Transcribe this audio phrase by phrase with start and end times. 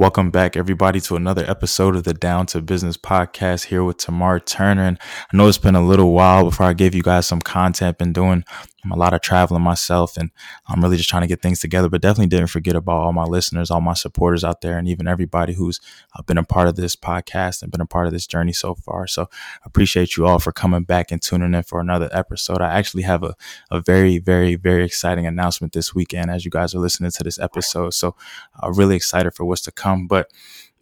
[0.00, 4.40] Welcome back, everybody, to another episode of the Down to Business podcast here with Tamar
[4.40, 4.84] Turner.
[4.84, 4.98] And
[5.30, 7.98] I know it's been a little while before I gave you guys some content.
[7.98, 8.46] Been doing
[8.84, 10.30] I'm a lot of traveling myself and
[10.66, 13.24] I'm really just trying to get things together, but definitely didn't forget about all my
[13.24, 15.80] listeners, all my supporters out there, and even everybody who's
[16.26, 19.06] been a part of this podcast and been a part of this journey so far.
[19.06, 22.60] So I appreciate you all for coming back and tuning in for another episode.
[22.60, 23.34] I actually have a,
[23.70, 27.38] a very, very, very exciting announcement this weekend as you guys are listening to this
[27.38, 27.94] episode.
[27.94, 28.16] So
[28.60, 30.30] I'm uh, really excited for what's to come, but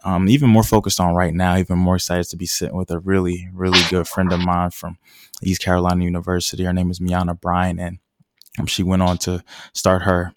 [0.05, 2.99] um, even more focused on right now, even more excited to be sitting with a
[2.99, 4.99] really, really good friend of mine from
[5.43, 6.65] East Carolina University.
[6.65, 7.99] Her name is Miana Bryant, and
[8.59, 9.43] um, she went on to
[9.73, 10.33] start her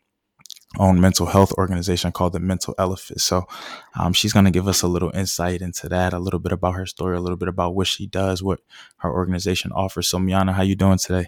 [0.79, 3.19] own mental health organization called the Mental Elephant.
[3.19, 3.45] So
[3.99, 6.75] um, she's going to give us a little insight into that, a little bit about
[6.75, 8.61] her story, a little bit about what she does, what
[8.97, 10.07] her organization offers.
[10.07, 11.27] So Miana, how you doing today?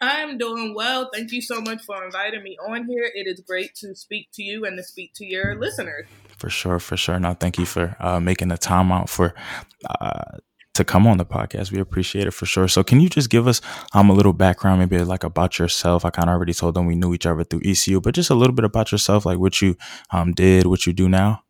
[0.00, 1.10] I'm doing well.
[1.12, 3.10] Thank you so much for inviting me on here.
[3.14, 6.06] It is great to speak to you and to speak to your listeners.
[6.38, 7.18] For sure, for sure.
[7.18, 9.34] Now, thank you for uh, making the time out for
[10.00, 10.38] uh,
[10.74, 11.70] to come on the podcast.
[11.70, 12.68] We appreciate it for sure.
[12.68, 13.60] So, can you just give us
[13.94, 16.04] um a little background, maybe like about yourself?
[16.04, 18.34] I kind of already told them we knew each other through ECU, but just a
[18.34, 19.76] little bit about yourself, like what you
[20.10, 21.44] um did, what you do now.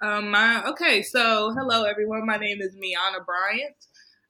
[0.00, 1.02] Um, my okay.
[1.02, 2.24] So, hello everyone.
[2.24, 3.74] My name is Miana Bryant.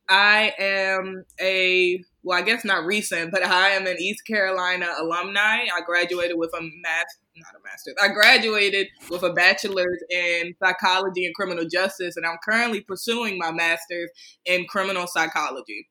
[0.09, 5.64] I am a well, I guess not recent, but I am an East Carolina alumni.
[5.75, 7.06] I graduated with a math,
[7.37, 7.95] not a master's.
[8.03, 13.51] I graduated with a bachelor's in psychology and criminal justice, and I'm currently pursuing my
[13.51, 14.11] master's
[14.45, 15.89] in criminal psychology.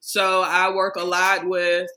[0.00, 1.88] So I work a lot with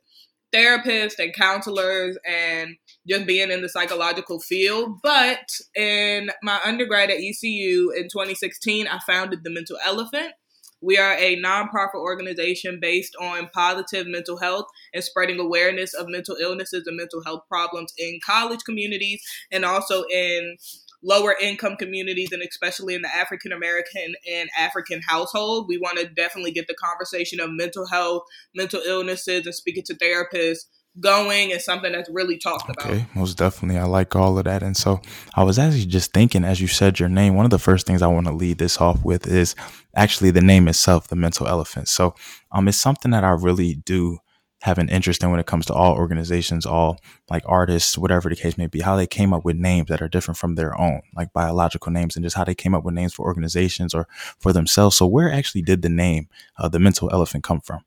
[0.54, 2.76] therapists and counselors and
[3.08, 5.00] just being in the psychological field.
[5.02, 10.34] But in my undergrad at ECU in 2016, I founded the Mental Elephant
[10.84, 16.36] we are a nonprofit organization based on positive mental health and spreading awareness of mental
[16.36, 20.58] illnesses and mental health problems in college communities and also in
[21.02, 25.68] lower income communities and especially in the African American and African household.
[25.68, 28.24] We want to definitely get the conversation of mental health,
[28.56, 30.66] mental illnesses, and speaking to therapists
[31.00, 32.86] going is something that's really talked about.
[32.86, 33.80] Okay, most definitely.
[33.80, 34.62] I like all of that.
[34.62, 35.02] And so
[35.36, 38.02] I was actually just thinking as you said your name, one of the first things
[38.02, 39.56] I want to lead this off with is
[39.96, 41.88] actually the name itself, the mental elephant.
[41.88, 42.16] So
[42.52, 44.20] um it's something that I really do
[44.64, 46.98] have an interest in when it comes to all organizations, all
[47.30, 50.08] like artists, whatever the case may be, how they came up with names that are
[50.08, 53.14] different from their own, like biological names, and just how they came up with names
[53.14, 54.08] for organizations or
[54.40, 54.96] for themselves.
[54.96, 57.82] So, where actually did the name, uh, the mental elephant, come from?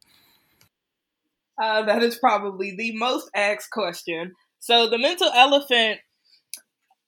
[1.63, 4.33] Uh, that is probably the most asked question.
[4.61, 6.01] So the mental elephant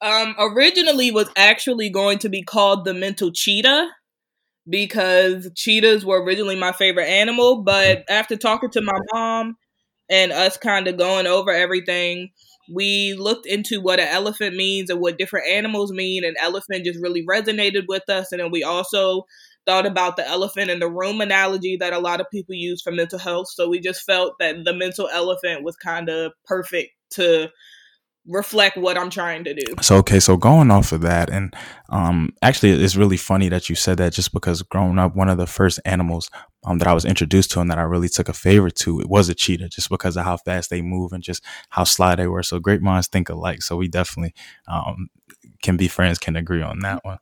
[0.01, 3.89] um, originally was actually going to be called the mental cheetah
[4.69, 7.63] because cheetahs were originally my favorite animal.
[7.63, 9.57] But after talking to my mom
[10.11, 12.31] and us kind of going over everything,
[12.73, 17.01] we looked into what an elephant means and what different animals mean, and elephant just
[17.03, 18.31] really resonated with us.
[18.33, 19.25] And then we also
[19.69, 22.91] thought about the elephant in the room analogy that a lot of people use for
[22.91, 23.49] mental health.
[23.51, 27.51] So we just felt that the mental elephant was kind of perfect to
[28.27, 29.75] reflect what I'm trying to do.
[29.83, 31.55] So okay, so going off of that, and
[31.91, 35.37] um, actually, it's really funny that you said that, just because growing up, one of
[35.37, 36.31] the first animals
[36.65, 39.09] um that I was introduced to and that I really took a favorite to, it
[39.09, 42.27] was a cheetah, just because of how fast they move and just how sly they
[42.27, 42.43] were.
[42.43, 43.63] So great minds think alike.
[43.63, 44.33] So we definitely
[44.67, 45.09] um
[45.63, 47.19] can be friends, can agree on that one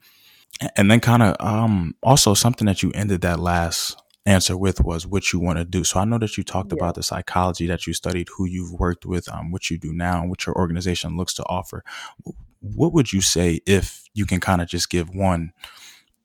[0.77, 5.07] and then kind of um also something that you ended that last answer with was
[5.07, 5.85] what you want to do.
[5.85, 6.79] So I know that you talked yeah.
[6.79, 10.21] about the psychology that you studied, who you've worked with, um, what you do now,
[10.21, 11.85] and what your organization looks to offer.
[12.61, 15.53] What would you say if you can kind of just give one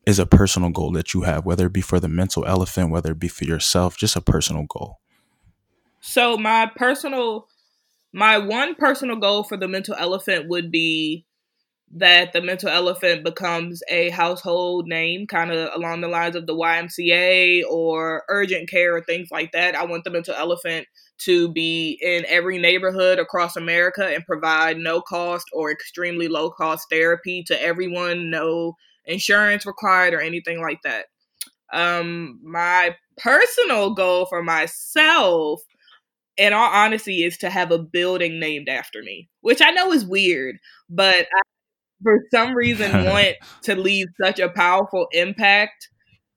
[0.07, 3.11] is a personal goal that you have, whether it be for the mental elephant, whether
[3.11, 4.99] it be for yourself, just a personal goal?
[5.99, 7.47] So my personal,
[8.11, 11.27] my one personal goal for the mental elephant would be
[11.93, 16.55] that the mental elephant becomes a household name, kind of along the lines of the
[16.55, 19.75] YMCA or urgent care or things like that.
[19.75, 20.87] I want the mental elephant
[21.19, 26.87] to be in every neighborhood across America and provide no cost or extremely low cost
[26.89, 28.75] therapy to everyone, no
[29.05, 31.07] insurance required or anything like that.
[31.73, 35.61] Um, my personal goal for myself
[36.37, 40.05] in all honesty, is to have a building named after me, which I know is
[40.05, 40.57] weird,
[40.89, 41.41] but I
[42.03, 45.89] for some reason want to leave such a powerful impact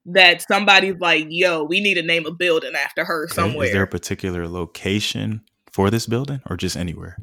[0.07, 3.35] that somebody's like, yo, we need to name a building after her okay.
[3.35, 3.67] somewhere.
[3.67, 7.17] Is there a particular location for this building or just anywhere?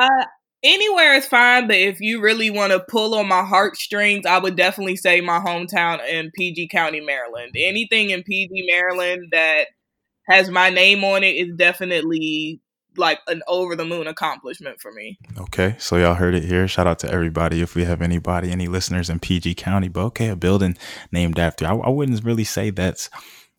[0.00, 0.24] Uh,
[0.62, 4.56] anywhere is fine, but if you really want to pull on my heartstrings, I would
[4.56, 7.52] definitely say my hometown in PG County, Maryland.
[7.56, 9.68] Anything in PG, Maryland that
[10.28, 12.60] has my name on it is definitely
[12.98, 15.18] like an over the moon accomplishment for me.
[15.38, 16.66] Okay, so y'all heard it here.
[16.68, 19.88] Shout out to everybody if we have anybody, any listeners in PG County.
[19.88, 20.76] But okay, a building
[21.12, 21.66] named after.
[21.66, 23.10] I, I wouldn't really say that's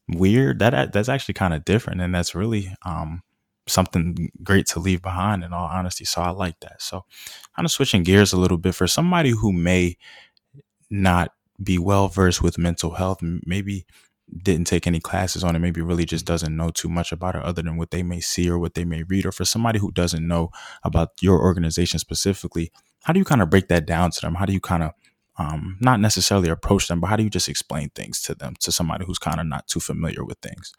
[0.07, 0.59] weird.
[0.59, 3.21] That that's actually kind of different, and that's really um
[3.67, 5.43] something great to leave behind.
[5.43, 6.81] In all honesty, so I like that.
[6.81, 7.05] So,
[7.55, 9.97] kind of switching gears a little bit for somebody who may
[10.89, 11.31] not
[11.61, 13.85] be well versed with mental health, maybe
[14.37, 17.43] didn't take any classes on it, maybe really just doesn't know too much about it
[17.43, 19.91] other than what they may see or what they may read, or for somebody who
[19.91, 20.49] doesn't know
[20.83, 22.71] about your organization specifically,
[23.03, 24.35] how do you kind of break that down to them?
[24.35, 24.91] How do you kind of
[25.37, 28.71] um, not necessarily approach them, but how do you just explain things to them to
[28.71, 30.73] somebody who's kind of not too familiar with things?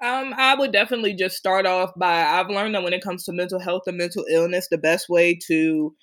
[0.00, 3.32] Um, I would definitely just start off by I've learned that when it comes to
[3.32, 5.94] mental health and mental illness, the best way to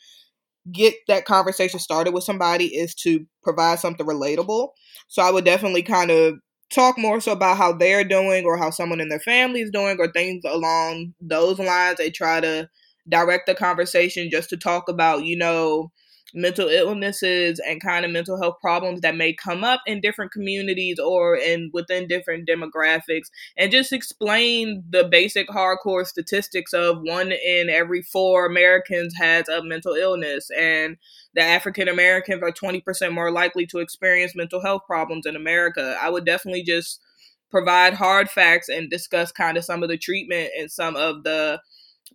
[0.72, 4.69] get that conversation started with somebody is to provide something relatable.
[5.08, 6.36] So I would definitely kind of
[6.72, 9.98] talk more so about how they're doing or how someone in their family is doing
[10.00, 11.98] or things along those lines.
[11.98, 12.69] They try to
[13.10, 15.92] direct the conversation just to talk about, you know,
[16.33, 21.00] mental illnesses and kind of mental health problems that may come up in different communities
[21.00, 27.69] or in within different demographics and just explain the basic hardcore statistics of one in
[27.69, 30.98] every four Americans has a mental illness and
[31.33, 35.98] that African Americans are 20% more likely to experience mental health problems in America.
[36.01, 37.01] I would definitely just
[37.50, 41.60] provide hard facts and discuss kind of some of the treatment and some of the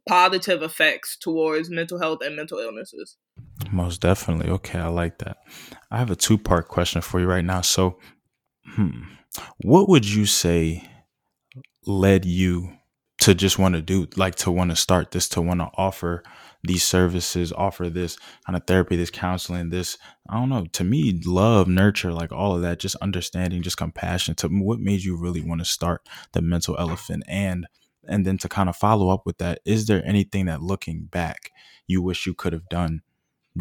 [0.08, 3.16] positive effects towards mental health and mental illnesses.
[3.72, 4.50] Most definitely.
[4.50, 5.38] Okay, I like that.
[5.90, 7.60] I have a two part question for you right now.
[7.60, 7.98] So,
[8.64, 9.02] hmm,
[9.58, 10.88] what would you say
[11.86, 12.72] led you
[13.18, 16.22] to just want to do, like to want to start this, to want to offer
[16.62, 19.98] these services, offer this kind of therapy, this counseling, this,
[20.28, 24.34] I don't know, to me, love, nurture, like all of that, just understanding, just compassion.
[24.36, 27.24] To what made you really want to start the mental elephant?
[27.26, 27.66] And,
[28.08, 31.50] and then to kind of follow up with that, is there anything that looking back
[31.86, 33.02] you wish you could have done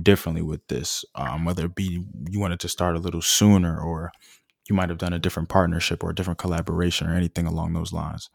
[0.01, 4.11] differently with this, um, whether it be you wanted to start a little sooner or
[4.69, 7.93] you might have done a different partnership or a different collaboration or anything along those
[7.93, 8.29] lines?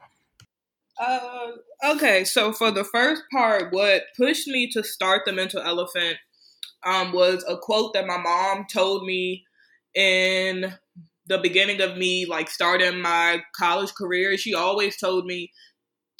[0.98, 1.52] Uh,
[1.84, 6.18] okay, so for the first part, what pushed me to start the mental elephant
[6.84, 9.44] um, was a quote that my mom told me
[9.94, 10.72] in
[11.26, 14.36] the beginning of me like starting my college career.
[14.36, 15.52] She always told me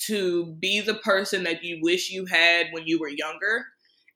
[0.07, 3.65] to be the person that you wish you had when you were younger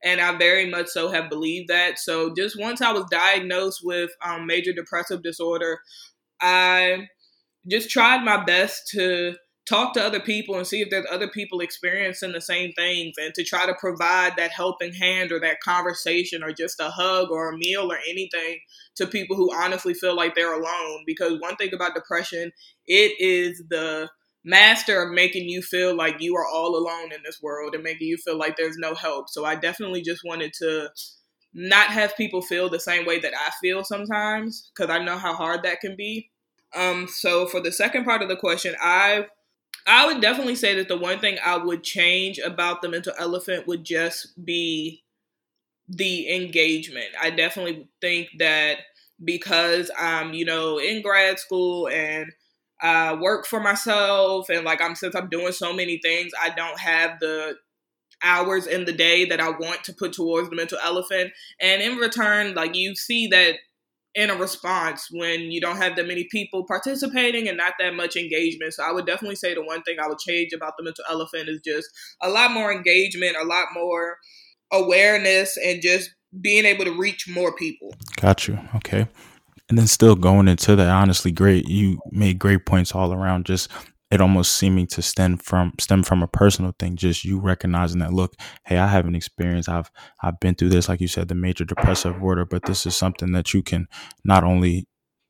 [0.05, 1.99] and I very much so have believed that.
[1.99, 5.81] So just once I was diagnosed with um, major depressive disorder,
[6.41, 7.09] I
[7.69, 9.35] just tried my best to
[9.67, 13.33] talk to other people and see if there's other people experiencing the same things and
[13.33, 17.51] to try to provide that helping hand or that conversation or just a hug or
[17.51, 18.59] a meal or anything
[18.95, 22.53] to people who honestly feel like they're alone because one thing about depression
[22.87, 24.07] it is the
[24.45, 28.09] master of making you feel like you are all alone in this world and making
[28.09, 29.31] you feel like there's no help.
[29.31, 30.91] So I definitely just wanted to
[31.55, 35.35] not have people feel the same way that I feel sometimes because I know how
[35.35, 36.31] hard that can be.
[36.75, 39.27] Um, so for the second part of the question, I
[39.87, 43.67] I would definitely say that the one thing I would change about the mental elephant
[43.67, 45.05] would just be
[45.89, 47.09] the engagement.
[47.21, 48.79] I definitely think that
[49.23, 52.33] because I'm, you know, in grad school and
[52.85, 56.79] uh, work for myself and like I'm since I'm doing so many things, I don't
[56.79, 57.57] have the
[58.23, 61.33] hours in the day that I want to put towards the mental elephant.
[61.61, 63.57] And in return, like you see that
[64.15, 68.17] in a response when you don't have that many people participating and not that much
[68.17, 68.75] engagement.
[68.75, 71.49] So I would definitely say the one thing I would change about the mental elephant
[71.49, 71.89] is just
[72.23, 74.19] a lot more engagement, a lot more
[74.71, 77.95] awareness, and just being able to reach more people.
[78.21, 78.59] Got you.
[78.77, 79.09] Okay
[79.69, 83.47] and then still going into that honestly great you made great points all around.
[83.47, 83.71] Just
[84.11, 88.13] it almost seeming to stem from stem from a personal thing just you recognizing that
[88.13, 89.69] look hey i have an experience.
[89.69, 89.91] I've
[90.23, 93.33] i've been through this like you said the major depressive order but this is something
[93.33, 93.89] that you can
[94.25, 94.87] not only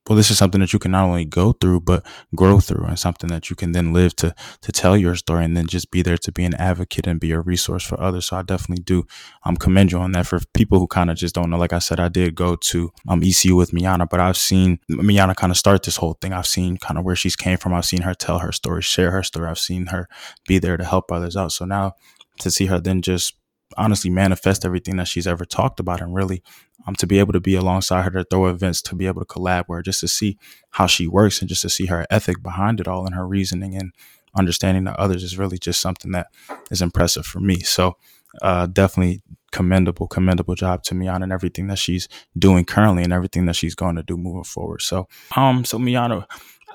[0.09, 2.99] well, this is something that you can not only go through but grow through, and
[2.99, 6.03] something that you can then live to to tell your story, and then just be
[6.03, 8.27] there to be an advocate and be a resource for others.
[8.27, 9.07] So I definitely do
[9.45, 10.27] um commend you on that.
[10.27, 12.93] For people who kind of just don't know, like I said, I did go to
[13.09, 16.33] um ECU with Miana, but I've seen Miana kind of start this whole thing.
[16.33, 17.73] I've seen kind of where she's came from.
[17.75, 19.49] I've seen her tell her story, share her story.
[19.49, 20.09] I've seen her
[20.47, 21.53] be there to help others out.
[21.53, 21.95] So now
[22.41, 23.35] to see her then just
[23.77, 26.43] honestly manifest everything that she's ever talked about and really
[26.87, 29.27] um, to be able to be alongside her to throw events to be able to
[29.27, 30.39] collab her just to see
[30.71, 33.75] how she works and just to see her ethic behind it all and her reasoning
[33.75, 33.93] and
[34.37, 36.27] understanding that others is really just something that
[36.71, 37.97] is impressive for me so
[38.43, 43.47] uh, definitely commendable commendable job to Miana and everything that she's doing currently and everything
[43.47, 46.27] that she's going to do moving forward so um so Miana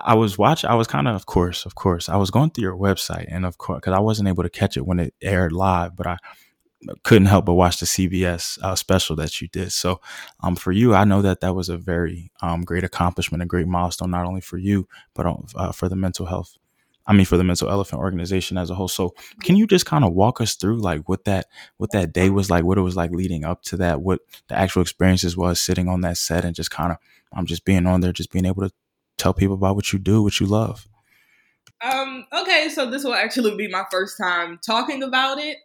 [0.01, 0.69] I was watching.
[0.69, 3.45] I was kind of, of course, of course, I was going through your website, and
[3.45, 6.17] of course, because I wasn't able to catch it when it aired live, but I
[7.03, 9.71] couldn't help but watch the CBS uh, special that you did.
[9.71, 10.01] So,
[10.41, 13.67] um, for you, I know that that was a very um, great accomplishment, a great
[13.67, 16.57] milestone, not only for you but uh, for the mental health.
[17.05, 18.87] I mean, for the Mental Elephant organization as a whole.
[18.87, 22.29] So, can you just kind of walk us through like what that what that day
[22.29, 25.59] was like, what it was like leading up to that, what the actual experiences was
[25.59, 26.97] sitting on that set, and just kind of
[27.33, 28.71] I'm um, just being on there, just being able to
[29.17, 30.87] tell people about what you do, what you love.
[31.81, 35.57] Um, okay, so this will actually be my first time talking about it.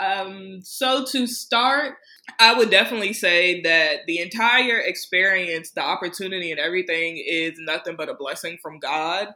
[0.00, 1.94] Um, so to start,
[2.38, 8.08] I would definitely say that the entire experience, the opportunity, and everything is nothing but
[8.08, 9.28] a blessing from God.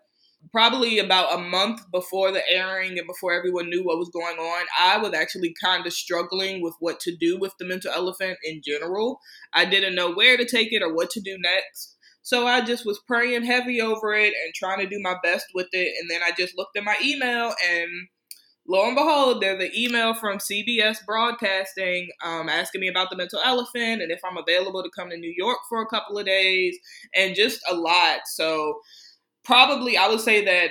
[0.53, 4.67] Probably about a month before the airing and before everyone knew what was going on,
[4.79, 8.63] I was actually kind of struggling with what to do with the mental elephant in
[8.65, 9.21] general.
[9.53, 11.97] I didn't know where to take it or what to do next.
[12.23, 15.69] So I just was praying heavy over it and trying to do my best with
[15.73, 15.93] it.
[16.01, 17.89] And then I just looked at my email and
[18.71, 23.41] lo and behold, there's an email from CBS Broadcasting um, asking me about the mental
[23.45, 26.79] elephant and if I'm available to come to New York for a couple of days
[27.13, 28.21] and just a lot.
[28.27, 28.79] So
[29.45, 30.71] probably I would say that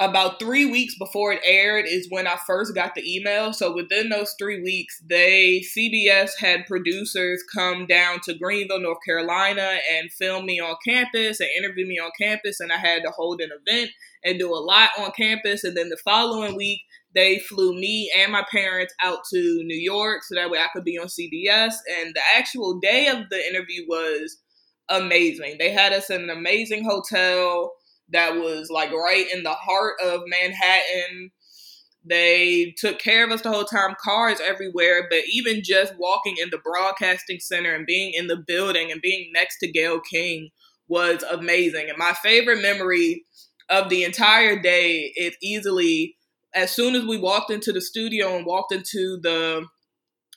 [0.00, 3.52] about three weeks before it aired is when I first got the email.
[3.52, 9.78] So within those three weeks, they CBS had producers come down to Greenville, North Carolina,
[9.92, 13.40] and film me on campus and interview me on campus, and I had to hold
[13.40, 13.90] an event
[14.24, 15.64] and do a lot on campus.
[15.64, 16.80] And then the following week,
[17.14, 20.84] they flew me and my parents out to New York so that way I could
[20.84, 21.74] be on CBS.
[22.00, 24.38] And the actual day of the interview was
[24.88, 25.56] amazing.
[25.58, 27.72] They had us in an amazing hotel
[28.12, 31.30] that was like right in the heart of Manhattan.
[32.04, 36.48] They took care of us the whole time, cars everywhere, but even just walking in
[36.50, 40.48] the broadcasting center and being in the building and being next to Gayle King
[40.88, 41.88] was amazing.
[41.88, 43.24] And my favorite memory
[43.68, 46.16] of the entire day is easily
[46.54, 49.66] as soon as we walked into the studio and walked into the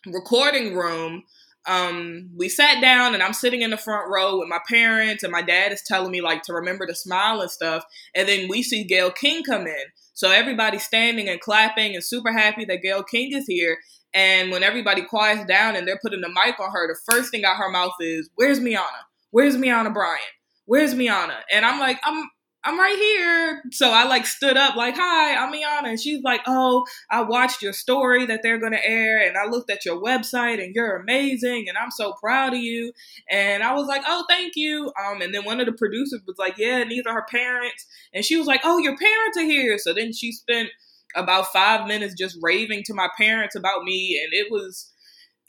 [0.06, 1.24] recording room,
[1.68, 5.32] um, we sat down and I'm sitting in the front row with my parents and
[5.32, 7.84] my dad is telling me like to remember to smile and stuff.
[8.16, 9.84] And then we see Gayle King come in.
[10.14, 13.78] So everybody's standing and clapping and super happy that Gayle King is here.
[14.14, 17.46] And when everybody quiets down and they're putting the mic on her, the first thing
[17.46, 19.06] out her mouth is, Where's Miana?
[19.30, 20.22] Where's Miana Bryant?
[20.66, 21.40] Where's Miana?
[21.52, 22.30] And I'm like, I'm
[22.64, 23.64] I'm right here.
[23.72, 25.90] So I like stood up, like, hi, I'm Miana.
[25.90, 29.28] And she's like, oh, I watched your story that they're going to air.
[29.28, 31.66] And I looked at your website and you're amazing.
[31.68, 32.94] And I'm so proud of you.
[33.30, 34.92] And I was like, oh, thank you.
[35.04, 37.88] Um, and then one of the producers was like, yeah, these are her parents.
[38.14, 39.80] And she was like, oh, your parents are here.
[39.80, 40.70] So then she spent
[41.16, 44.22] about five minutes just raving to my parents about me.
[44.24, 44.91] And it was,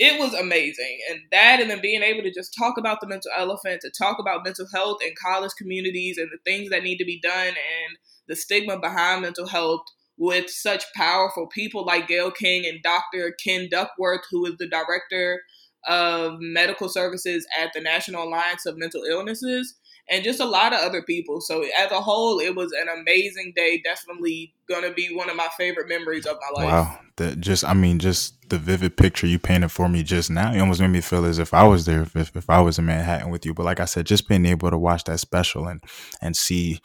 [0.03, 0.99] it was amazing.
[1.09, 4.19] And that, and then being able to just talk about the mental elephant, to talk
[4.19, 7.97] about mental health in college communities and the things that need to be done and
[8.27, 9.83] the stigma behind mental health
[10.19, 13.37] with such powerful people like Gayle King and Dr.
[13.45, 15.43] Ken Duckworth, who is the director
[15.87, 19.77] of medical services at the National Alliance of Mental Illnesses
[20.13, 21.41] and just a lot of other people.
[21.41, 23.81] So as a whole, it was an amazing day.
[23.83, 26.73] Definitely gonna be one of my favorite memories of my life.
[26.73, 30.53] Wow, that just I mean, just the vivid picture you painted for me just now,
[30.53, 32.85] it almost made me feel as if I was there, if, if I was in
[32.85, 33.55] Manhattan with you.
[33.55, 35.83] But like I said, just being able to watch that special and
[36.21, 36.81] and see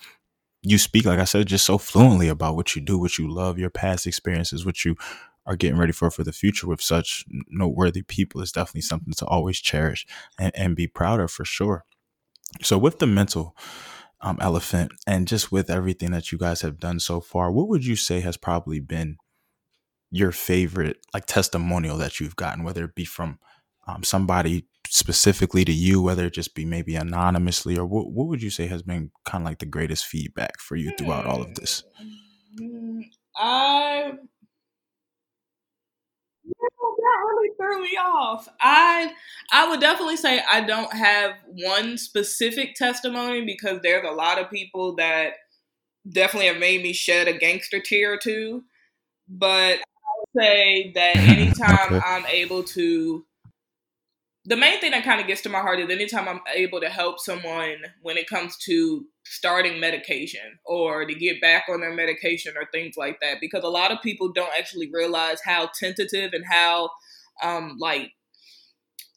[0.63, 3.59] you speak, like I said, just so fluently about what you do, what you love,
[3.59, 4.95] your past experiences, what you
[5.45, 9.25] are getting ready for for the future with such noteworthy people is definitely something to
[9.25, 10.05] always cherish
[10.39, 11.85] and, and be proud of for sure.
[12.61, 13.55] So with the mental
[14.21, 17.85] um, elephant and just with everything that you guys have done so far, what would
[17.85, 19.17] you say has probably been
[20.09, 23.39] your favorite like testimonial that you've gotten, whether it be from
[23.87, 28.41] um, somebody specifically to you, whether it just be maybe anonymously, or what, what would
[28.41, 31.55] you say has been kind of like the greatest feedback for you throughout all of
[31.55, 31.83] this?
[32.57, 33.01] Hmm,
[33.35, 34.13] I
[37.27, 38.47] really threw me off.
[38.61, 39.13] I
[39.51, 44.49] I would definitely say I don't have one specific testimony because there's a lot of
[44.49, 45.33] people that
[46.09, 48.63] definitely have made me shed a gangster tear or two.
[49.29, 52.05] But I would say that anytime okay.
[52.05, 53.25] I'm able to
[54.47, 56.87] the main thing that kind of gets to my heart is anytime I'm able to
[56.87, 62.53] help someone when it comes to starting medication or to get back on their medication
[62.55, 66.45] or things like that, because a lot of people don't actually realize how tentative and
[66.49, 66.89] how,
[67.43, 68.11] um, like,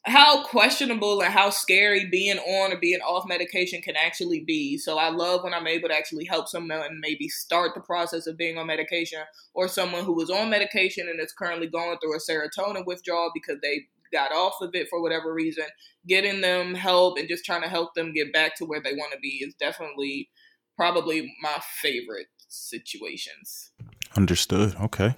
[0.05, 4.77] how questionable and how scary being on or being off medication can actually be.
[4.77, 8.27] So I love when I'm able to actually help someone and maybe start the process
[8.27, 9.21] of being on medication
[9.53, 13.59] or someone who was on medication and is currently going through a serotonin withdrawal because
[13.61, 15.65] they got off of it for whatever reason,
[16.07, 19.13] getting them help and just trying to help them get back to where they want
[19.13, 20.29] to be is definitely
[20.75, 23.71] probably my favorite situations.
[24.15, 24.75] Understood.
[24.81, 25.15] Okay.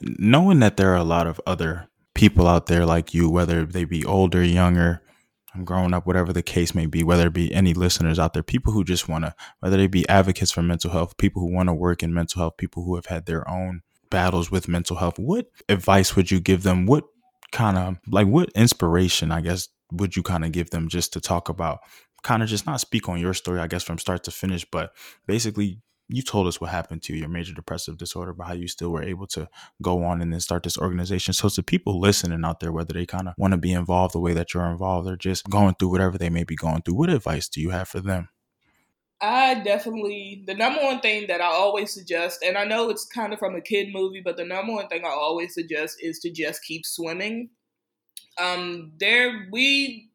[0.00, 3.84] Knowing that there are a lot of other people out there like you, whether they
[3.84, 5.02] be older, younger,
[5.64, 8.72] growing up, whatever the case may be, whether it be any listeners out there, people
[8.72, 11.74] who just want to, whether they be advocates for mental health, people who want to
[11.74, 15.46] work in mental health, people who have had their own battles with mental health, what
[15.68, 16.86] advice would you give them?
[16.86, 17.04] What
[17.52, 21.20] kind of, like, what inspiration, I guess, would you kind of give them just to
[21.20, 21.80] talk about,
[22.22, 24.90] kind of just not speak on your story, I guess, from start to finish, but
[25.26, 28.68] basically you told us what happened to you, your major depressive disorder, but how you
[28.68, 29.48] still were able to
[29.82, 31.34] go on and then start this organization.
[31.34, 34.20] So to people listening out there, whether they kind of want to be involved the
[34.20, 37.10] way that you're involved or just going through whatever they may be going through, what
[37.10, 38.28] advice do you have for them?
[39.20, 43.32] I definitely the number one thing that I always suggest, and I know it's kind
[43.32, 46.30] of from a kid movie, but the number one thing I always suggest is to
[46.30, 47.50] just keep swimming.
[48.38, 50.10] Um, there we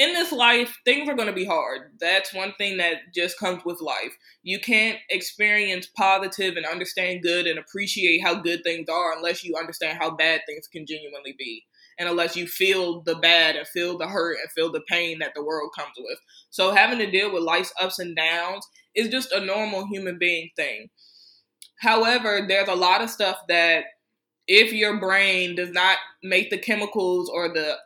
[0.00, 1.92] in this life, things are going to be hard.
[2.00, 4.16] That's one thing that just comes with life.
[4.42, 9.56] You can't experience positive and understand good and appreciate how good things are unless you
[9.56, 11.66] understand how bad things can genuinely be.
[12.00, 15.32] And unless you feel the bad and feel the hurt and feel the pain that
[15.36, 16.18] the world comes with.
[16.50, 18.66] So having to deal with life's ups and downs
[18.96, 20.88] is just a normal human being thing.
[21.78, 23.84] However, there's a lot of stuff that
[24.48, 27.76] if your brain does not make the chemicals or the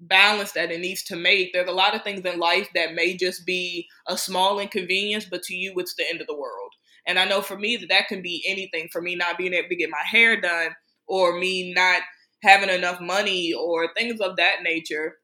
[0.00, 1.52] balance that it needs to make.
[1.52, 5.42] There's a lot of things in life that may just be a small inconvenience, but
[5.44, 6.72] to you, it's the end of the world.
[7.06, 9.68] And I know for me that that can be anything for me not being able
[9.68, 10.70] to get my hair done
[11.06, 12.02] or me not
[12.42, 15.16] having enough money or things of that nature.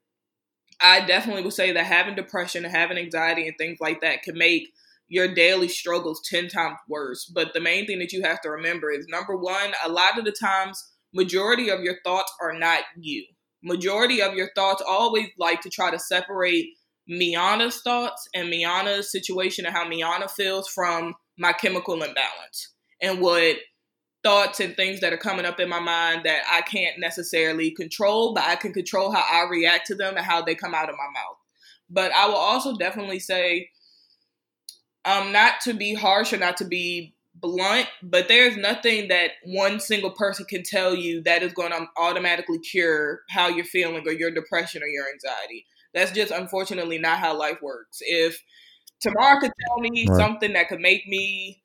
[0.81, 4.69] I definitely would say that having depression having anxiety and things like that can make
[5.09, 7.25] your daily struggles 10 times worse.
[7.25, 10.25] But the main thing that you have to remember is number one, a lot of
[10.25, 13.25] the times, majority of your thoughts are not you
[13.67, 16.69] majority of your thoughts always like to try to separate
[17.11, 23.57] Miana's thoughts and Miana's situation and how Miana feels from my chemical imbalance and what
[24.27, 28.35] thoughts and things that are coming up in my mind that I can't necessarily control,
[28.35, 30.97] but I can control how I react to them and how they come out of
[30.97, 31.37] my mouth.
[31.89, 33.71] But I will also definitely say,
[35.05, 39.79] um, not to be harsh or not to be blunt, but there's nothing that one
[39.79, 44.13] single person can tell you that is going to automatically cure how you're feeling or
[44.13, 45.67] your depression or your anxiety.
[45.95, 47.99] That's just unfortunately not how life works.
[48.01, 48.43] If
[49.01, 50.17] Tamar could tell me right.
[50.17, 51.63] something that could make me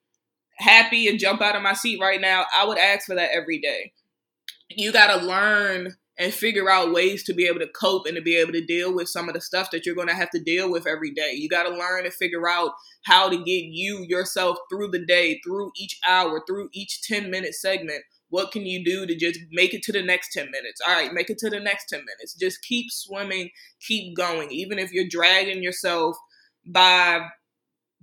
[0.62, 3.60] happy and jump out of my seat right now, I would ask for that every
[3.60, 3.93] day.
[4.69, 8.21] You got to learn and figure out ways to be able to cope and to
[8.21, 10.39] be able to deal with some of the stuff that you're going to have to
[10.39, 11.32] deal with every day.
[11.34, 12.71] You got to learn and figure out
[13.06, 17.56] how to get you yourself through the day, through each hour, through each 10 minute
[17.56, 18.04] segment.
[18.30, 20.80] What can you do to just make it to the next 10 minutes?
[20.88, 22.36] All right, make it to the next 10 minutes.
[22.39, 23.50] Just keep swimming,
[23.86, 24.52] keep going.
[24.52, 26.15] Even if you're dragging yourself
[26.65, 27.28] by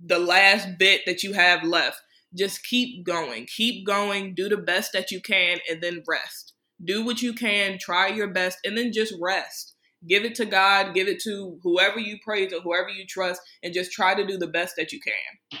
[0.03, 2.01] the last bit that you have left,
[2.35, 3.47] just keep going.
[3.55, 7.77] Keep going, do the best that you can, and then rest do what you can,
[7.79, 9.75] try your best, and then just rest.
[10.07, 13.73] Give it to God, give it to whoever you praise or whoever you trust, and
[13.73, 15.59] just try to do the best that you can.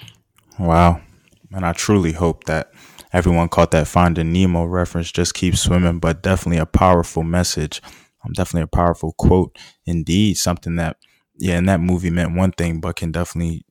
[0.65, 1.01] Wow.
[1.51, 2.71] And I truly hope that
[3.11, 5.11] everyone caught that Finding Nemo reference.
[5.11, 7.81] Just keep swimming, but definitely a powerful message.
[8.23, 9.57] Um, definitely a powerful quote.
[9.85, 10.97] Indeed, something that,
[11.37, 13.65] yeah, in that movie meant one thing, but can definitely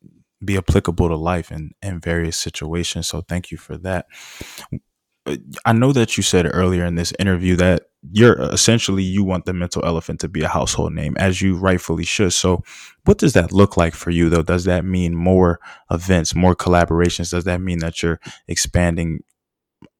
[0.45, 3.09] be applicable to life in, in various situations.
[3.09, 4.07] So thank you for that.
[5.65, 9.53] I know that you said earlier in this interview that you're essentially you want the
[9.53, 12.33] mental elephant to be a household name as you rightfully should.
[12.33, 12.63] So
[13.05, 14.43] what does that look like for you though?
[14.43, 15.59] Does that mean more
[15.91, 17.31] events, more collaborations?
[17.31, 19.21] Does that mean that you're expanding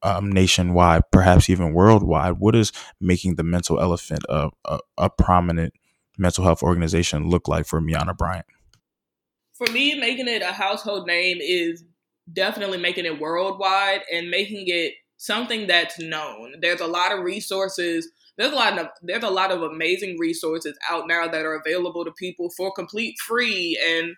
[0.01, 2.39] um, nationwide, perhaps even worldwide?
[2.39, 5.73] What is making the mental elephant a, a, a prominent
[6.17, 8.45] mental health organization look like for Miana Bryant?
[9.59, 11.83] For me, making it a household name is
[12.31, 16.53] definitely making it worldwide and making it something that's known.
[16.61, 18.09] There's a lot of resources.
[18.37, 22.05] There's a lot of there's a lot of amazing resources out now that are available
[22.05, 24.15] to people for complete free and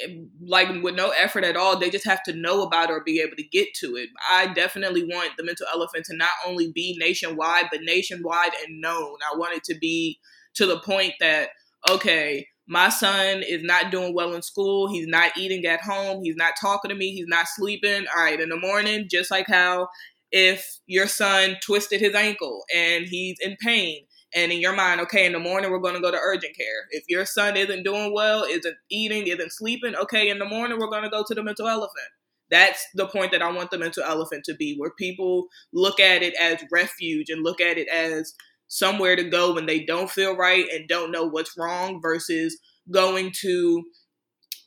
[0.00, 1.78] eh, like with no effort at all.
[1.78, 4.10] They just have to know about or be able to get to it.
[4.30, 9.16] I definitely want the mental elephant to not only be nationwide, but nationwide and known.
[9.32, 10.18] I want it to be
[10.56, 11.48] to the point that
[11.88, 14.88] okay, my son is not doing well in school.
[14.88, 16.22] He's not eating at home.
[16.22, 17.12] He's not talking to me.
[17.12, 18.06] He's not sleeping.
[18.14, 19.88] All right, in the morning, just like how
[20.30, 25.26] if your son twisted his ankle and he's in pain, and in your mind, okay,
[25.26, 26.86] in the morning we're going to go to urgent care.
[26.90, 30.90] If your son isn't doing well, isn't eating, isn't sleeping, okay, in the morning we're
[30.90, 32.08] going to go to the mental elephant.
[32.50, 36.22] That's the point that I want the mental elephant to be, where people look at
[36.22, 38.34] it as refuge and look at it as
[38.72, 42.56] somewhere to go when they don't feel right and don't know what's wrong versus
[42.90, 43.84] going to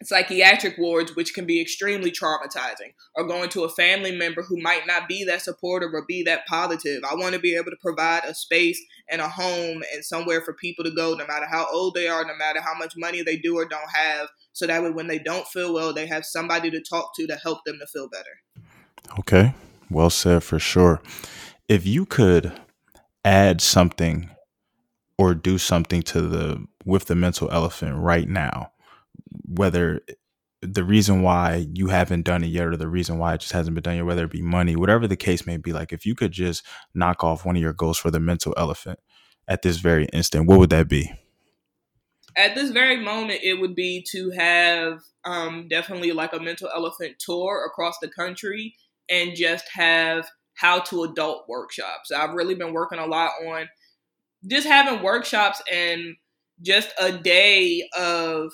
[0.04, 4.86] psychiatric wards, which can be extremely traumatizing, or going to a family member who might
[4.86, 7.02] not be that supportive or be that positive.
[7.04, 10.54] I want to be able to provide a space and a home and somewhere for
[10.54, 13.38] people to go, no matter how old they are, no matter how much money they
[13.38, 16.70] do or don't have, so that way when they don't feel well, they have somebody
[16.70, 19.18] to talk to to help them to feel better.
[19.20, 19.56] Okay,
[19.90, 21.02] well said for sure.
[21.68, 22.52] If you could
[23.26, 24.30] add something
[25.18, 28.72] or do something to the with the mental elephant right now
[29.48, 30.02] whether
[30.62, 33.76] the reason why you haven't done it yet or the reason why it just hasn't
[33.76, 36.16] been done yet, whether it be money, whatever the case may be, like if you
[36.16, 39.00] could just knock off one of your goals for the mental elephant
[39.48, 41.12] at this very instant, what would that be?
[42.38, 47.16] At this very moment, it would be to have um, definitely like a mental elephant
[47.20, 48.76] tour across the country
[49.10, 52.12] and just have how to adult workshops.
[52.12, 53.68] I've really been working a lot on
[54.48, 56.16] just having workshops and
[56.62, 58.52] just a day of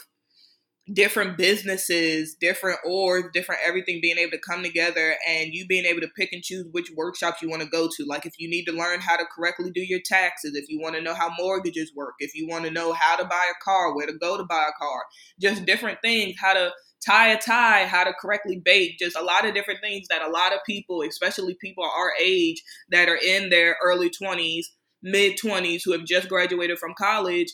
[0.92, 6.02] different businesses, different orgs, different everything being able to come together and you being able
[6.02, 8.06] to pick and choose which workshops you want to go to.
[8.06, 10.96] Like if you need to learn how to correctly do your taxes, if you want
[10.96, 13.96] to know how mortgages work, if you want to know how to buy a car,
[13.96, 15.04] where to go to buy a car,
[15.40, 16.72] just different things, how to
[17.06, 20.30] tie a tie, how to correctly bake, just a lot of different things that a
[20.30, 24.66] lot of people, especially people our age that are in their early 20s,
[25.04, 27.48] mid 20s who have just graduated from college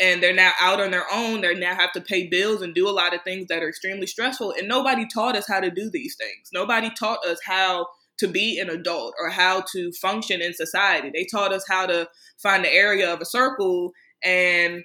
[0.00, 1.40] and they're now out on their own.
[1.40, 4.06] They now have to pay bills and do a lot of things that are extremely
[4.06, 4.52] stressful.
[4.52, 6.50] And nobody taught us how to do these things.
[6.52, 7.86] Nobody taught us how
[8.18, 11.10] to be an adult or how to function in society.
[11.12, 12.08] They taught us how to
[12.42, 14.84] find the area of a circle and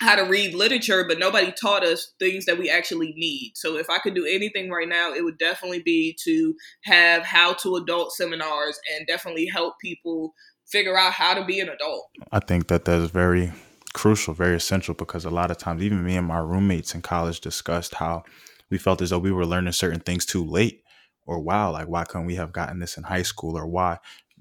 [0.00, 3.52] how to read literature, but nobody taught us things that we actually need.
[3.54, 6.54] So if I could do anything right now, it would definitely be to
[6.84, 10.34] have how to adult seminars and definitely help people
[10.66, 12.10] figure out how to be an adult.
[12.32, 13.52] I think that that is very
[13.94, 17.40] crucial, very essential because a lot of times, even me and my roommates in college
[17.40, 18.24] discussed how
[18.70, 20.82] we felt as though we were learning certain things too late,
[21.24, 23.98] or wow, like why couldn't we have gotten this in high school, or why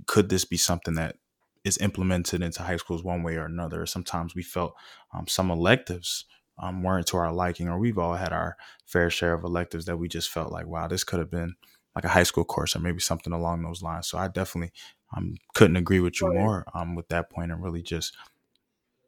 [0.07, 1.15] could this be something that
[1.65, 3.85] is implemented into high schools one way or another?
[3.85, 4.73] Sometimes we felt
[5.13, 6.25] um, some electives
[6.57, 9.97] um, weren't to our liking, or we've all had our fair share of electives that
[9.97, 11.55] we just felt like, wow, this could have been
[11.95, 14.07] like a high school course or maybe something along those lines.
[14.07, 14.71] So I definitely
[15.15, 18.15] um, couldn't agree with you more um, with that point and really just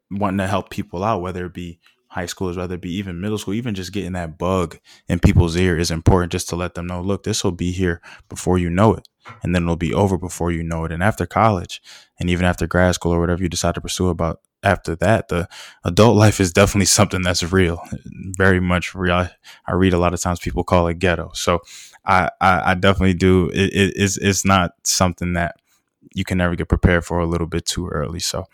[0.10, 1.80] wanting to help people out, whether it be
[2.18, 5.56] high schoolers, whether it be even middle school, even just getting that bug in people's
[5.56, 8.72] ear is important just to let them know, look, this will be here before you
[8.72, 9.08] know it.
[9.44, 10.92] And then it'll be over before you know it.
[10.92, 11.80] And after college
[12.20, 15.48] and even after grad school or whatever you decide to pursue about after that, the
[15.84, 17.84] adult life is definitely something that's real,
[18.36, 19.14] very much real.
[19.14, 19.30] I,
[19.68, 21.30] I read a lot of times people call it ghetto.
[21.36, 21.60] So
[22.04, 23.50] I, I, I definitely do.
[23.50, 25.58] It, it, it's, it's not something that
[26.16, 28.20] you can never get prepared for a little bit too early.
[28.20, 28.46] So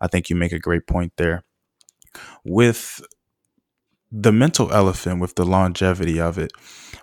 [0.00, 1.44] I think you make a great point there.
[2.44, 3.00] With
[4.12, 6.52] the mental elephant, with the longevity of it,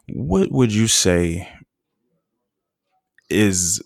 [0.08, 1.50] what would you say
[3.30, 3.82] is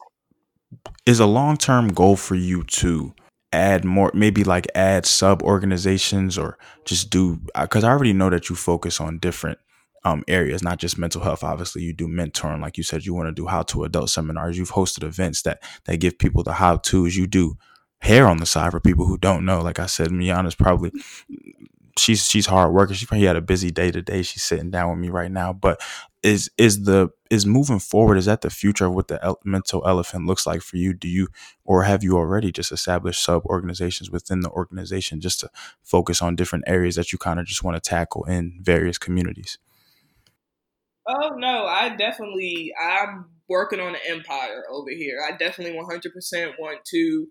[1.05, 3.13] is a long term goal for you to
[3.51, 8.49] add more maybe like add sub organizations or just do because i already know that
[8.49, 9.59] you focus on different
[10.05, 11.43] um, areas not just mental health.
[11.43, 14.57] Obviously you do mentoring like you said you want to do how to adult seminars.
[14.57, 17.57] You've hosted events that that give people the how to's you do
[17.99, 19.61] hair on the side for people who don't know.
[19.61, 20.91] Like I said, Miana's probably
[21.97, 22.95] she's she's hard working.
[22.95, 24.21] She probably had a busy day today.
[24.21, 25.53] She's sitting down with me right now.
[25.53, 25.81] But
[26.21, 28.17] is is the is moving forward?
[28.17, 30.93] Is that the future of what the mental elephant looks like for you?
[30.93, 31.27] Do you
[31.65, 35.49] or have you already just established sub organizations within the organization just to
[35.81, 39.57] focus on different areas that you kind of just want to tackle in various communities?
[41.07, 45.19] Oh no, I definitely I'm working on an empire over here.
[45.27, 47.27] I definitely 100% want to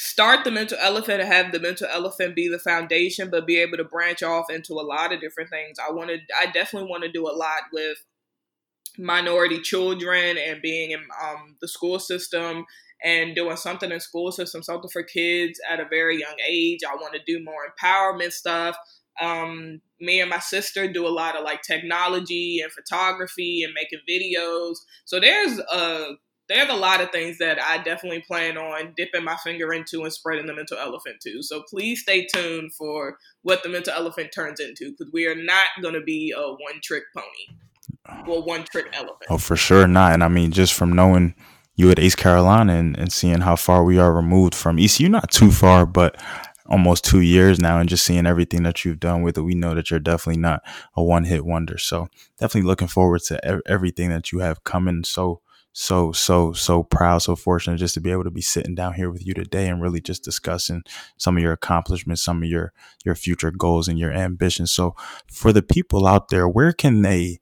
[0.00, 3.76] start the mental elephant and have the mental elephant be the foundation, but be able
[3.76, 5.76] to branch off into a lot of different things.
[5.76, 7.98] I wanted, I definitely want to do a lot with
[8.96, 12.64] minority children and being in um, the school system
[13.02, 16.80] and doing something in school system, something for kids at a very young age.
[16.88, 18.76] I want to do more empowerment stuff.
[19.20, 23.98] Um, me and my sister do a lot of like technology and photography and making
[24.08, 24.76] videos.
[25.06, 26.12] So there's a
[26.48, 30.12] there's a lot of things that I definitely plan on dipping my finger into and
[30.12, 31.42] spreading the mental elephant to.
[31.42, 35.66] So please stay tuned for what the mental elephant turns into because we are not
[35.82, 38.26] going to be a one trick pony.
[38.26, 39.26] Well, one trick elephant.
[39.28, 40.12] Oh, for sure not.
[40.12, 41.34] And I mean, just from knowing
[41.76, 45.30] you at East Carolina and, and seeing how far we are removed from ECU, not
[45.30, 46.20] too far, but
[46.66, 49.74] almost two years now and just seeing everything that you've done with it, we know
[49.74, 50.62] that you're definitely not
[50.96, 51.78] a one hit wonder.
[51.78, 52.08] So
[52.38, 55.04] definitely looking forward to everything that you have coming.
[55.04, 55.40] So
[55.72, 59.10] so so so proud so fortunate just to be able to be sitting down here
[59.10, 60.82] with you today and really just discussing
[61.16, 62.72] some of your accomplishments some of your
[63.04, 64.72] your future goals and your ambitions.
[64.72, 64.96] So
[65.30, 67.38] for the people out there where can they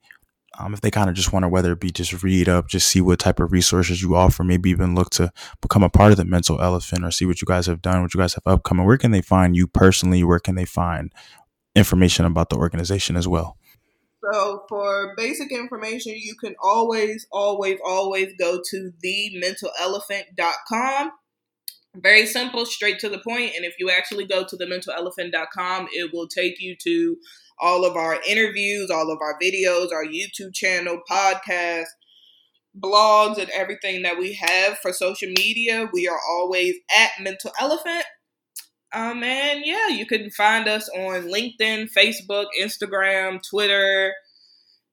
[0.59, 2.89] um, if they kind of just want to whether it be just read up just
[2.89, 6.17] see what type of resources you offer maybe even look to become a part of
[6.17, 8.87] the mental elephant or see what you guys have done what you guys have upcoming
[8.87, 10.25] where can they find you personally?
[10.25, 11.13] Where can they find
[11.75, 13.57] information about the organization as well
[14.33, 21.11] so for basic information, you can always, always, always go to thementalelephant.com.
[21.95, 23.53] Very simple, straight to the point.
[23.57, 27.17] And if you actually go to thementalelephant.com, it will take you to
[27.59, 31.87] all of our interviews, all of our videos, our YouTube channel, podcast,
[32.79, 35.89] blogs, and everything that we have for social media.
[35.93, 38.05] We are always at Mental Elephant.
[38.93, 44.15] Um, and yeah, you can find us on LinkedIn, Facebook, Instagram, Twitter,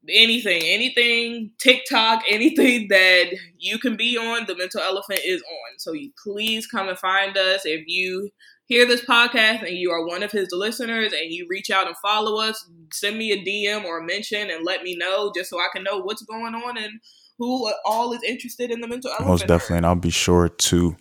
[0.09, 5.79] anything, anything, TikTok, anything that you can be on, the mental elephant is on.
[5.79, 7.61] So you please come and find us.
[7.65, 8.29] If you
[8.65, 11.95] hear this podcast and you are one of his listeners and you reach out and
[11.97, 15.59] follow us, send me a DM or a mention and let me know just so
[15.59, 16.99] I can know what's going on and
[17.37, 19.29] who all is interested in the mental elephant.
[19.29, 19.77] Most definitely.
[19.77, 20.95] And I'll be sure to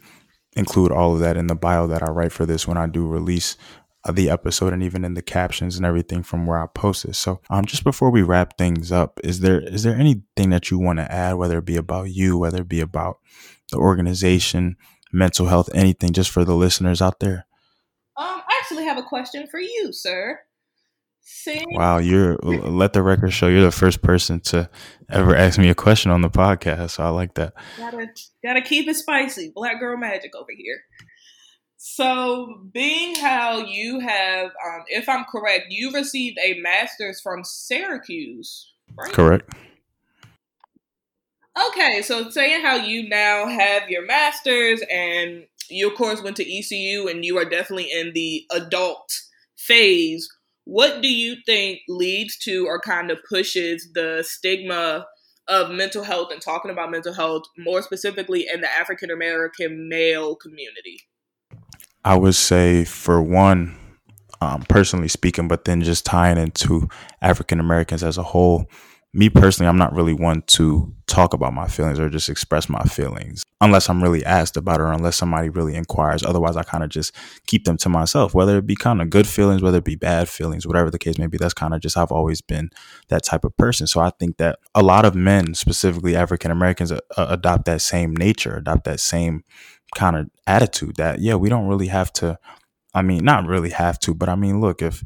[0.54, 3.06] include all of that in the bio that I write for this when I do
[3.06, 3.56] release
[4.04, 7.14] uh, the episode and even in the captions and everything from where I post it.
[7.14, 10.78] So, um, just before we wrap things up, is there is there anything that you
[10.78, 13.18] want to add, whether it be about you, whether it be about
[13.70, 14.76] the organization,
[15.12, 17.46] mental health, anything, just for the listeners out there?
[18.16, 20.40] Um, I actually have a question for you, sir.
[21.46, 24.68] Wow, you're let the record show you're the first person to
[25.10, 26.90] ever ask me a question on the podcast.
[26.90, 27.54] So I like that.
[27.78, 28.08] Gotta
[28.42, 29.52] gotta keep it spicy.
[29.54, 30.82] Black girl magic over here.
[31.84, 38.72] So, being how you have, um, if I'm correct, you received a master's from Syracuse,
[38.96, 39.12] right?
[39.12, 39.52] Correct.
[41.68, 46.58] Okay, so saying how you now have your master's and you, of course, went to
[46.58, 49.12] ECU and you are definitely in the adult
[49.56, 50.28] phase
[50.64, 55.06] what do you think leads to or kind of pushes the stigma
[55.48, 60.36] of mental health and talking about mental health more specifically in the African American male
[60.36, 61.00] community?
[62.04, 63.76] I would say, for one,
[64.40, 66.88] um, personally speaking, but then just tying into
[67.20, 68.68] African Americans as a whole,
[69.14, 72.82] me personally, I'm not really one to talk about my feelings or just express my
[72.84, 76.22] feelings unless I'm really asked about it or unless somebody really inquires.
[76.22, 77.14] Otherwise, I kind of just
[77.46, 80.30] keep them to myself, whether it be kind of good feelings, whether it be bad
[80.30, 81.36] feelings, whatever the case may be.
[81.36, 82.70] That's kind of just, I've always been
[83.08, 83.86] that type of person.
[83.86, 88.14] So I think that a lot of men, specifically African Americans, uh, adopt that same
[88.16, 89.44] nature, adopt that same
[89.94, 92.38] kind of attitude that, yeah, we don't really have to.
[92.94, 95.02] I mean, not really have to, but I mean, look, if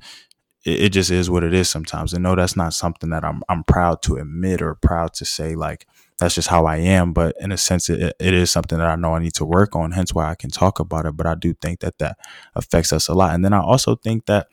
[0.66, 2.12] it, it just is what it is sometimes.
[2.12, 5.55] And no, that's not something that I'm I'm proud to admit or proud to say
[5.55, 5.87] like
[6.18, 7.12] that's just how I am.
[7.12, 9.76] But in a sense, it, it is something that I know I need to work
[9.76, 9.92] on.
[9.92, 11.16] Hence why I can talk about it.
[11.16, 12.18] But I do think that that
[12.55, 13.35] affects us a lot.
[13.35, 14.48] And then I also think that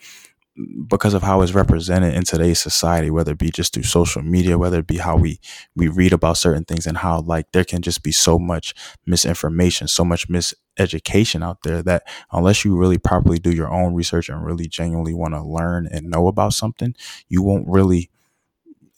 [0.87, 4.57] because of how it's represented in today's society, whether it be just through social media,
[4.57, 5.39] whether it be how we
[5.75, 9.87] we read about certain things and how like there can just be so much misinformation,
[9.87, 14.45] so much miseducation out there that unless you really properly do your own research and
[14.45, 16.93] really genuinely want to learn and know about something,
[17.29, 18.11] you won't really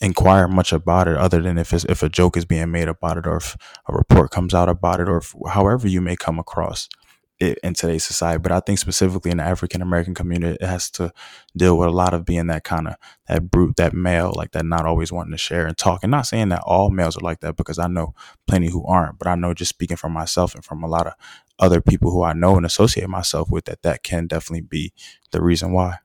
[0.02, 3.18] inquire much about it other than if it's, if a joke is being made about
[3.18, 3.56] it or if
[3.88, 6.90] a report comes out about it or if, however you may come across
[7.40, 8.40] it in today's society.
[8.40, 11.12] But I think specifically in the African American community, it has to
[11.56, 12.96] deal with a lot of being that kind of
[13.28, 16.02] that brute, that male, like that not always wanting to share and talk.
[16.04, 18.14] And not saying that all males are like that because I know
[18.48, 21.14] plenty who aren't, but I know just speaking from myself and from a lot of
[21.60, 24.94] other people who I know and associate myself with that that can definitely be
[25.32, 25.98] the reason why.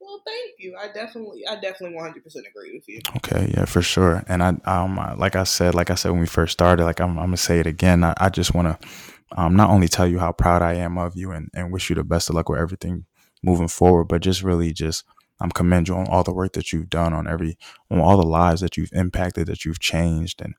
[0.00, 0.76] Well, thank you.
[0.76, 2.14] I definitely, I definitely 100%
[2.48, 3.00] agree with you.
[3.16, 4.24] Okay, yeah, for sure.
[4.28, 7.18] And I, um, like I said, like I said when we first started, like I'm,
[7.18, 8.04] I'm gonna say it again.
[8.04, 8.88] I, I just want to
[9.36, 11.96] um, not only tell you how proud I am of you and, and wish you
[11.96, 13.04] the best of luck with everything
[13.42, 15.04] moving forward, but just really just
[15.40, 17.56] I'm commend you on all the work that you've done on every
[17.90, 20.54] on all the lives that you've impacted, that you've changed, and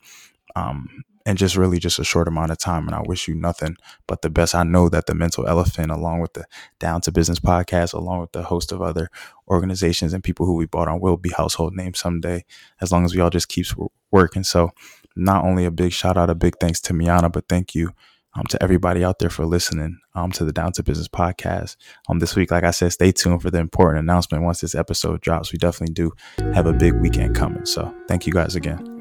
[0.56, 2.88] um and just really just a short amount of time.
[2.88, 3.76] And I wish you nothing
[4.08, 4.56] but the best.
[4.56, 6.46] I know that the Mental Elephant, along with the
[6.80, 9.10] Down to Business podcast, along with the host of other
[9.48, 12.46] organizations and people who we brought on, will be household names someday,
[12.82, 13.76] as long as we all just keeps
[14.12, 14.44] working.
[14.44, 14.72] So,
[15.16, 17.92] not only a big shout out, a big thanks to Miana, but thank you
[18.36, 21.76] um, to everybody out there for listening um, to the Down to Business podcast.
[22.08, 25.22] Um, this week, like I said, stay tuned for the important announcement once this episode
[25.22, 25.52] drops.
[25.52, 26.12] We definitely do
[26.54, 27.66] have a big weekend coming.
[27.66, 29.00] So thank you guys again.